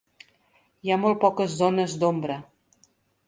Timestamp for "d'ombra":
2.05-2.39